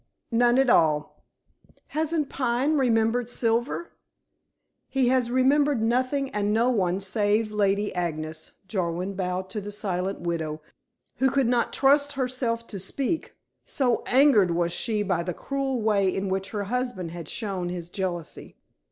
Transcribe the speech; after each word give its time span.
"None 0.31 0.57
at 0.57 0.67
all." 0.71 1.23
"Hasn't 1.89 2.27
Pine 2.27 2.75
remembered 2.75 3.29
Silver?" 3.29 3.91
"He 4.89 5.09
has 5.09 5.29
remembered 5.29 5.79
nothing 5.79 6.31
and 6.31 6.51
no 6.51 6.71
one 6.71 6.99
save 6.99 7.51
Lady 7.51 7.93
Agnes." 7.93 8.49
Jarwin 8.67 9.13
bowed 9.13 9.47
to 9.51 9.61
the 9.61 9.71
silent 9.71 10.21
widow, 10.21 10.59
who 11.17 11.29
could 11.29 11.45
not 11.45 11.71
trust 11.71 12.13
herself 12.13 12.65
to 12.65 12.79
speak, 12.79 13.35
so 13.63 14.01
angered 14.07 14.49
was 14.49 14.71
she 14.73 15.03
by 15.03 15.21
the 15.21 15.35
cruel 15.35 15.79
way 15.79 16.07
in 16.09 16.29
which 16.29 16.49
her 16.49 16.63
husband 16.63 17.11
had 17.11 17.29
shown 17.29 17.69
his 17.69 17.91
jealousy. 17.91 18.55